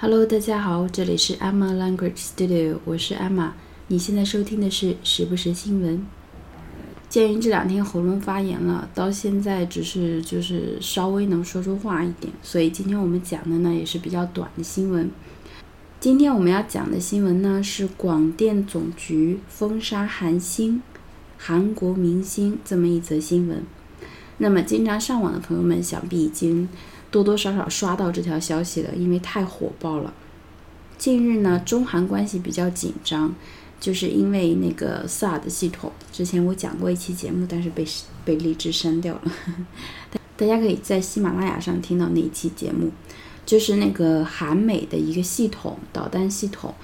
[0.00, 3.50] Hello，大家好，这里是 Emma Language Studio，我是 Emma。
[3.88, 6.06] 你现在收听的是时不时新闻。
[7.08, 15.10] 鉴于这两天喉咙发炎了，到现在只是就是稍微能说出话一点，所以今天我们讲的呢也是比较短的新闻。
[15.98, 20.80] 今天我们要讲的新闻呢是广电总局封杀韩星、
[21.36, 23.64] 韩国明星这么一则新闻。
[24.36, 26.68] 那么经常上网的朋友们想必已经。
[27.10, 30.12] 多多少少刷到这条消息了，因为太火爆了。
[30.96, 33.34] 近日呢，中韩关系比较紧张，
[33.78, 35.92] 就是因为那个 SAD 系统。
[36.12, 37.86] 之前我讲过一期节目，但是被
[38.24, 39.32] 被荔枝删掉了。
[40.36, 42.90] 大家可以在喜马拉雅上听到那一期节目，
[43.46, 46.74] 就是那个韩美的一个系统导弹系统，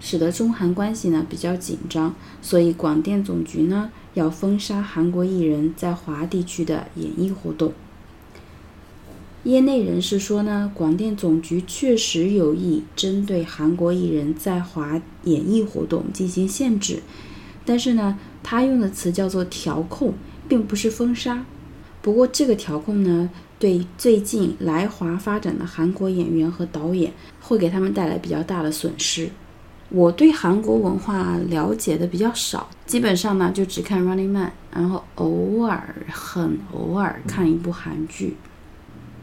[0.00, 7.72] 使得中韩关系呢比较紧张，所以广电总局呢要封杀韩国艺人在华地区的演艺活动。
[9.44, 17.00] 业内人士说呢，广电总局确实有意针对韩国艺人在华演艺活动进行限制，
[17.64, 20.14] 但是呢，他用的词叫做调控，
[20.48, 21.44] 并不是封杀。
[22.02, 29.30] 不过这个调控呢，对最近来华发展的韩国演员和导演会给他们带来比较大的损失。
[29.88, 38.36] 我对韩国文化了解的比较少，基本上呢就只看 Running Man，然后偶尔很偶尔看一部韩剧。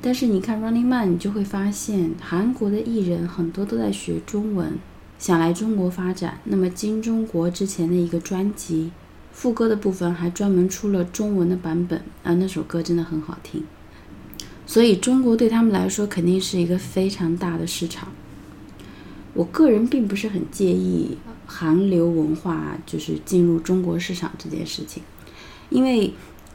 [0.00, 4.78] 但是你看 Running Man，你就会发现韩国的艺人很多都在学中文，
[5.18, 6.38] 想来中国发展。
[6.44, 8.92] 那么金钟国之前的一个专辑，
[9.32, 13.64] 副歌的部分还专门出了中文的版本啊，那首歌真的很好听。
[14.66, 18.08] 所以中国对他们来说肯定是一个非常大的市场。
[19.34, 25.02] 我个人并不是很介意韩流文化就是进入中国市场这件事情，
[25.70, 26.14] 因为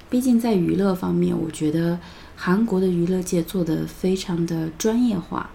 [0.09, 1.99] 毕竟在娱乐方面，我觉得。
[2.45, 5.49] 韩国的娱乐界做得非常的专业化，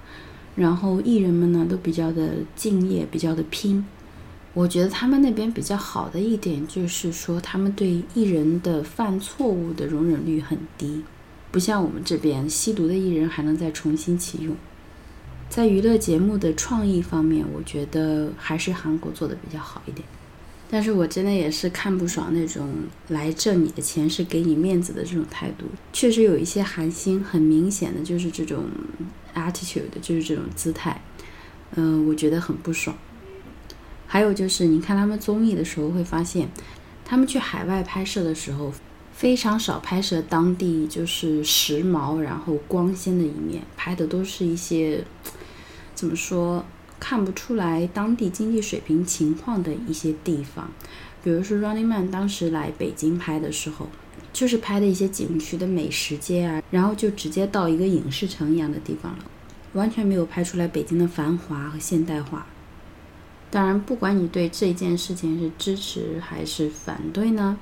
[0.56, 3.84] 然后艺人们呢都比较的敬业，比较的拼。
[4.54, 11.02] 我觉得他们那边比较好的一点就是说，他们对艺人的犯错误的容忍率很低，
[11.50, 14.56] 不像我们这边吸毒的艺人还能再重新启用。
[15.50, 20.08] 在娱乐节目的创意方面，我觉得还是韩国做的比较好一点。
[20.70, 22.68] 但是我真的也是看不爽那种
[23.08, 25.64] 来挣你的钱是给你面子的这种态度。
[25.92, 28.66] 确实有一些韩星很明显的就是这种
[29.34, 31.00] attitude，就是这种姿态，
[31.74, 32.94] 嗯，我觉得很不爽。
[34.06, 36.48] 还有就是你看他们综艺的时候会发现，
[37.04, 38.72] 他们去海外拍摄的时候
[39.12, 45.02] 非常少拍摄当地就是时髦然后光鲜的一面，拍的都是一些
[45.94, 46.64] 怎么说？
[47.00, 50.70] 看不出来当地经济水平情况的一些地方，
[51.22, 53.88] 比如说 Running Man 当时来北京拍的时候，
[54.32, 59.24] 就是拍的一些景区的美食街啊，然后就直接到一个影视城一样的地方了，
[59.74, 62.46] 完全没有拍出来北京的繁华和现代化。
[63.50, 67.56] 当然，不管你对这件事情是支持还是反对呢，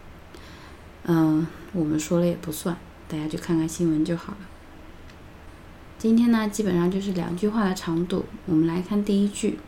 [1.05, 2.77] 嗯，我们说了也不算，
[3.07, 4.39] 大家就看看新闻就好了。
[6.06, 8.26] 今天呢，基本上就是两句话的长度。
[8.46, 9.60] 我们来看第一句：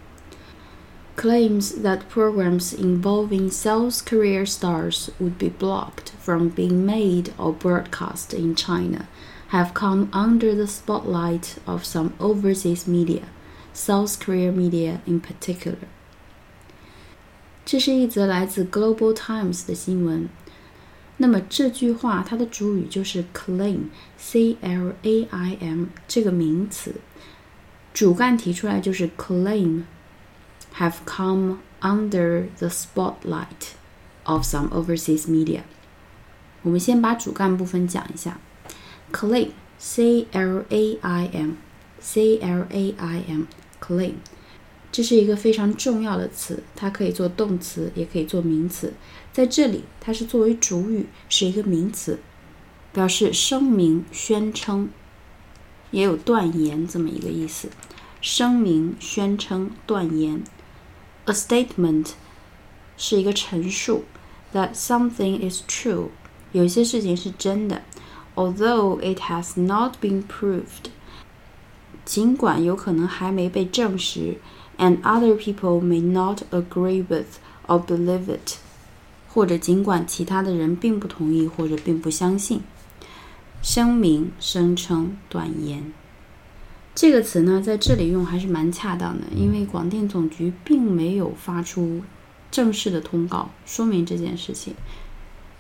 [1.15, 8.35] Claims that programs involving South Korea stars would be blocked from being made or broadcast
[8.35, 9.05] in China
[9.51, 13.21] have come under the spotlight of some overseas media,
[13.73, 15.77] South Korea media in particular.
[17.63, 20.27] 这是一则来自 Global Times 的新闻。
[21.18, 26.94] 那么这句话它的主语就是 claim，c l a i m 这个名词，
[27.92, 29.82] 主干提出来就是 claim
[30.76, 33.74] have come under the spotlight
[34.24, 35.62] of some overseas media。
[36.62, 38.38] 我们先把主干部分讲一下
[39.12, 44.14] ，claim，c l a i m，c l a i m，claim。
[44.90, 48.94] 这是一个非常重要的词，它可以做动词，也可以做名词。
[49.32, 52.18] 在这里，它是作为主语，是一个名词，
[52.92, 54.88] 表示声明、宣称，
[55.90, 57.68] 也有断言这么一个意思。
[58.20, 60.42] 声明、宣称、断言。
[61.26, 62.12] A statement
[62.96, 64.04] 是一个陈述
[64.54, 66.08] ，that something is true，
[66.52, 67.82] 有些事情是真的
[68.34, 70.90] ，although it has not been proved，
[72.04, 74.38] 尽管有可能还没被证实。
[74.78, 78.56] And other people may not agree with or believe it，
[79.28, 82.62] 或者尽管其他的人并不同意或者并不相信。
[83.60, 85.92] 声明、声称、断言，
[86.94, 92.02] 这个词呢，在这里用还是蛮恰当的，因为广电总局并没有发出
[92.52, 94.74] 正式的通告说明这件事情，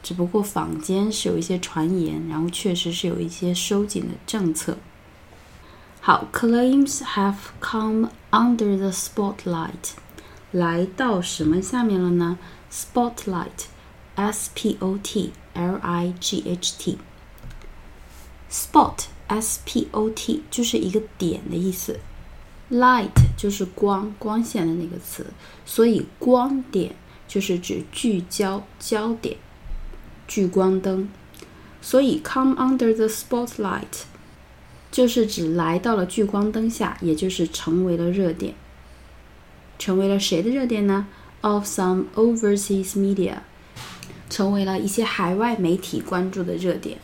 [0.00, 4.78] 只不过坊间是有一些传言，然后确实是有一些收紧的政策。
[6.00, 9.91] 好，claims have come under the spotlight，
[10.51, 12.37] 来到什么下面了呢？
[12.71, 16.73] spotlight，s p o t l i g h
[18.49, 21.99] t，spot，s p o t 就是一个点的意思，
[22.71, 25.27] light 就是光，光线的那个词，
[25.65, 26.95] 所以光点
[27.27, 29.37] 就是指聚焦焦点，
[30.27, 31.09] 聚光灯。
[31.81, 34.05] 所以，come under the spotlight
[34.90, 38.54] 就是指来到了聚光灯下，也就是成为了热点。
[39.78, 41.06] 成为了谁的热点呢
[41.40, 43.38] ？Of some overseas media，
[44.28, 46.98] 成为了一些海外媒体关注的热点。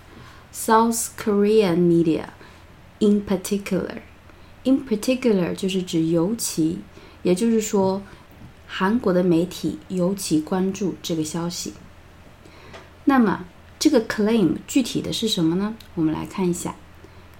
[0.52, 2.24] South Korean media
[2.98, 3.98] in particular。
[4.64, 6.78] In particular 就是指尤其，
[7.22, 8.02] 也就是说，
[8.66, 11.74] 韩国的媒体尤其关注这个消息。
[13.04, 13.44] 那么，
[13.78, 15.76] 这个 claim 具体的是什么呢？
[15.94, 16.74] 我们来看一下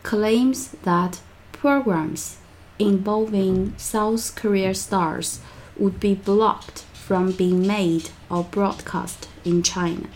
[0.04, 1.20] ，claims that
[1.52, 2.38] programs
[2.78, 5.40] involving South Korea stars
[5.78, 10.08] would be blocked from being made or broadcast in China.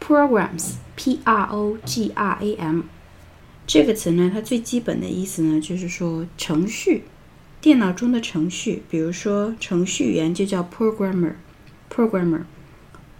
[0.00, 2.82] Programs, P-R-O-G-R-A-M，
[3.66, 7.04] 这个词呢，它最基本的意思呢，就是说程序，
[7.60, 12.42] 电脑中的程序，比如说程序员就叫 programmer，programmer，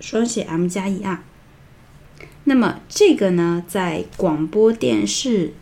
[0.01, 1.23] 双写 M 加 E R。
[2.50, 5.54] 那么这个呢，在广播电视、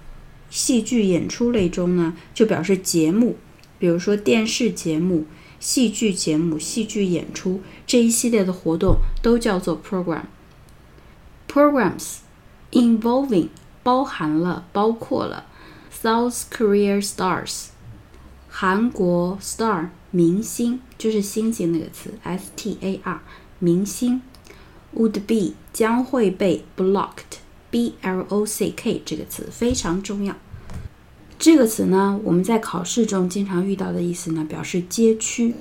[0.49, 3.35] 戏剧演出类中呢，就表示节目，
[3.77, 5.25] 比如说电视节目、
[5.59, 10.23] 戏剧节目、戏剧演出这一系列的活动都叫做 program。
[11.51, 12.19] Programs
[12.71, 13.49] involving
[13.83, 15.45] 包含了、包括了
[15.91, 17.65] South Korea stars，
[18.47, 23.19] 韩国 star 明星就是星星那个词，S T A R
[23.59, 24.21] 明星。
[24.97, 30.35] Would be 将会被 blocked，b l o c k 这个词非常重要。
[31.39, 35.53] 这个词呢，我们在考试中经常遇到的意思呢，表示街区，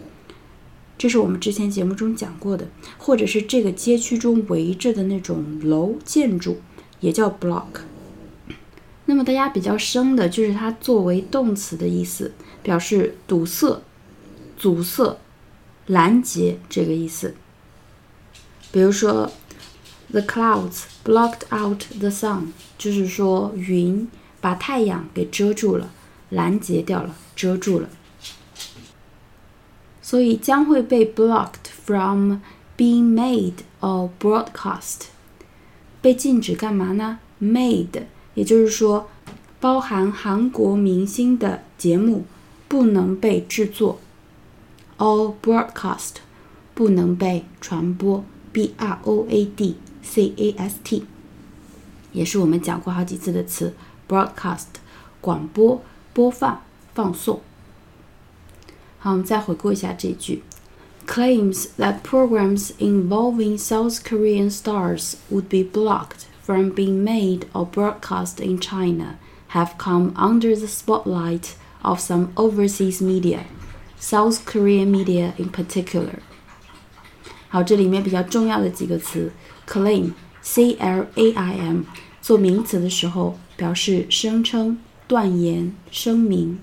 [0.97, 2.67] 这是我们之前节目中讲过的，
[2.97, 6.57] 或者是这个街区中围着的那种楼建筑，
[7.01, 7.83] 也叫 block。
[9.05, 12.33] 那么大家比较生的就是它作为动词的意思，
[12.63, 13.83] 表示堵塞、
[14.57, 15.19] 阻塞、
[15.87, 17.35] 拦截这个意思。
[18.77, 19.33] 比如说
[20.11, 24.07] ，the clouds blocked out the sun，就是说云
[24.39, 25.91] 把太阳给遮住了，
[26.29, 27.89] 拦截掉了，遮住了。
[30.03, 32.41] 所以将会被 blocked from
[32.77, 35.07] being made or broadcast，
[36.03, 38.03] 被禁止干嘛呢？made，
[38.35, 39.09] 也就是说，
[39.59, 42.27] 包含韩国明星的节目
[42.69, 44.01] 不能被制作
[44.99, 46.17] ，or broadcast，
[46.75, 48.23] 不能被传播。
[48.56, 51.06] b r o a d c a s t，
[52.12, 53.74] 也是我们讲过好几次的词，
[54.08, 54.66] broadcast，
[55.22, 55.82] 广播、
[56.14, 56.62] 播放、
[56.94, 57.42] 放送。
[59.00, 60.44] 好，我们再回顾一下这句：
[61.08, 68.60] claims that programs involving South Korean stars would be blocked from being made or broadcast in
[68.60, 69.16] China
[69.50, 73.46] have come under the spotlight of some overseas media,
[74.00, 76.22] South Korean media in particular.
[77.49, 79.31] 好，这里面比较重要的几个词
[79.69, 81.83] ，claim，c l a i m，
[82.21, 86.59] 做名词的时候表示声称、断言、声明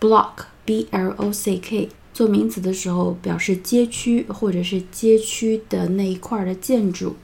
[0.00, 7.14] ；block，b l o c k，做名词的时候表示街区或者是街区的那一块的建筑；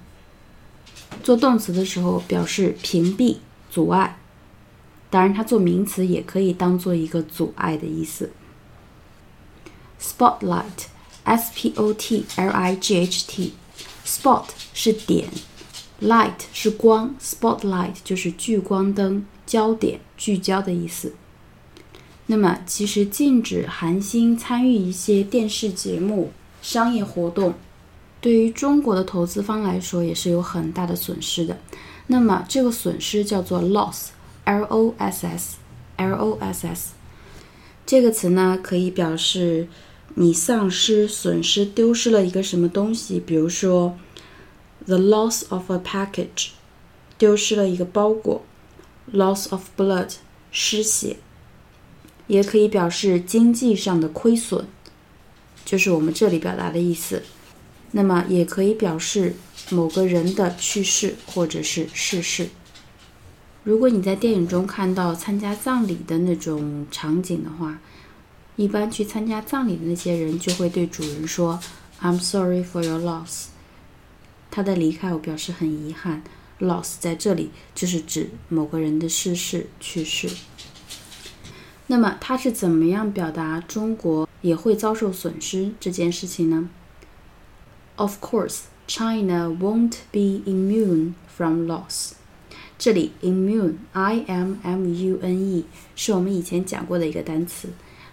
[1.22, 4.16] 做动词的时候表示屏蔽、阻碍。
[5.10, 8.30] 当然，它做名词也可以当做一个阻碍的意思。
[10.00, 10.86] spotlight。
[11.30, 15.28] S P O T L I G H T，spot 是点
[16.02, 21.14] ，light 是光，spotlight 就是聚光灯、焦点、聚焦的意思。
[22.26, 27.54] 那么，其实禁止韩星参与一些电视节目、商业活动，
[28.20, 31.56] 对于中国的投资方来说也是有很大的损失的。
[32.08, 36.90] 那么，这个损失叫做 loss，L O S S，L O S S，
[37.86, 39.68] 这个词呢可以表示。
[40.14, 43.20] 你丧失、损失、丢失了一个什么东西？
[43.20, 43.96] 比如说
[44.84, 46.48] ，the loss of a package，
[47.16, 48.42] 丢失了一个包裹
[49.12, 50.14] ；loss of blood，
[50.50, 51.16] 失血。
[52.26, 54.64] 也可以表示经济上的亏损，
[55.64, 57.22] 就是我们这里表达的意思。
[57.92, 59.34] 那么，也可以表示
[59.70, 62.50] 某个人的去世或者是逝世。
[63.64, 67.80] 如果你在电影中看到参加葬礼的那种场景的话，
[68.60, 71.58] 一般去参加葬礼的那些人就会对主人说
[72.02, 73.46] ：“I'm sorry for your loss。”
[74.52, 76.22] 他的离开我表示很遗憾。
[76.58, 80.28] loss 在这里就是指某个人的逝世、去世。
[81.86, 86.68] 那么他是怎么样表达中国也会遭受损失这件事情呢
[87.96, 92.12] ？Of course, China won't be immune from loss.
[92.78, 95.64] 这里 immune i m m u n e
[95.96, 97.70] 是我们以前讲过的一个单词，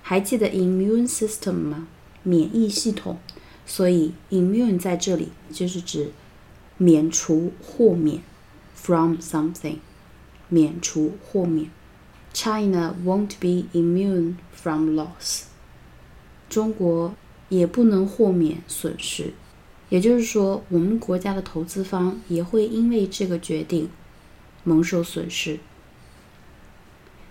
[0.10, 1.86] 还记得 immune system 吗？
[2.24, 3.20] 免疫系统。
[3.66, 6.14] 所以 immune 在这里就是指
[6.78, 8.24] 免除豁免
[8.74, 9.80] from something，
[10.48, 11.70] 免除豁免。
[12.34, 15.42] China won't be immune from loss。
[16.48, 17.14] 中国
[17.50, 19.34] 也不能豁免损失，
[19.90, 23.90] 也就是说，我们国家的投资方也会因为这个决定。
[24.64, 25.60] 蒙受损失。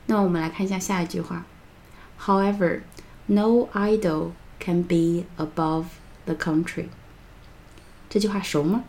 [0.05, 1.47] 那我们来看一下下一句话
[2.21, 2.81] ：However,
[3.27, 5.85] no idol can be above
[6.25, 6.87] the country。
[8.09, 8.85] 这句话熟吗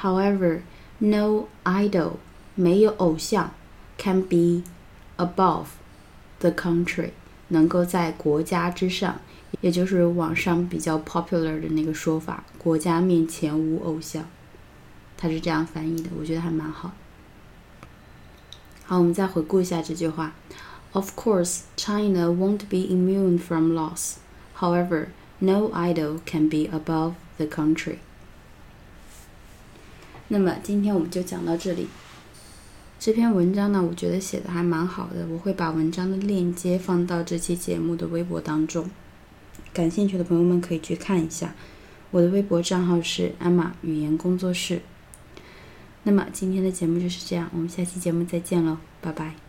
[0.00, 0.60] ？However,
[0.98, 2.12] no idol
[2.54, 3.52] 没有偶像
[3.98, 4.62] can be
[5.16, 5.66] above
[6.40, 7.10] the country
[7.48, 9.20] 能够在国家之上，
[9.60, 14.24] 也就是网上比较 popular 的那个说法，国家面前无偶像。
[15.16, 16.92] 他是这样翻译的，我觉得还蛮好。
[18.84, 20.34] 好，我们再回顾一下这句话
[20.94, 24.14] ：Of course, China won't be immune from loss.
[24.58, 25.08] However,
[25.40, 27.96] no idol can be above the country.
[30.28, 31.88] 那么今天我们就讲到这里。
[32.98, 38.88] 这篇文章呢，我觉得写的还蛮好的，我会把文章的链接放到这期节目的微博当中，
[39.74, 41.54] 感兴趣的朋友们可以去看一下。
[42.10, 44.80] 我的微博账号是艾玛语言工作室。
[46.04, 49.43] 那么今天的节目就是这样，我们下期节目再见喽，拜拜。